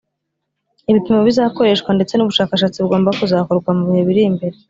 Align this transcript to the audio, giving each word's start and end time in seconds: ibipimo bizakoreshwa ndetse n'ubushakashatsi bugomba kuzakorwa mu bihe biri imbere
ibipimo 0.89 1.19
bizakoreshwa 1.27 1.89
ndetse 1.97 2.13
n'ubushakashatsi 2.15 2.77
bugomba 2.83 3.15
kuzakorwa 3.19 3.69
mu 3.77 3.83
bihe 3.89 4.03
biri 4.07 4.23
imbere 4.31 4.55